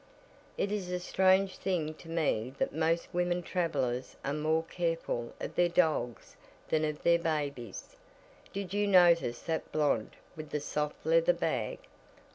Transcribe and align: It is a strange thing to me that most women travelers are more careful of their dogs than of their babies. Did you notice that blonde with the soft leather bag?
It 0.57 0.71
is 0.71 0.89
a 0.91 0.99
strange 0.99 1.57
thing 1.57 1.93
to 1.93 2.09
me 2.09 2.55
that 2.57 2.73
most 2.73 3.07
women 3.13 3.43
travelers 3.43 4.15
are 4.25 4.33
more 4.33 4.63
careful 4.63 5.31
of 5.39 5.53
their 5.53 5.69
dogs 5.69 6.35
than 6.69 6.83
of 6.83 7.03
their 7.03 7.19
babies. 7.19 7.95
Did 8.51 8.73
you 8.73 8.87
notice 8.87 9.43
that 9.43 9.71
blonde 9.71 10.15
with 10.35 10.49
the 10.49 10.59
soft 10.59 11.05
leather 11.05 11.33
bag? 11.33 11.77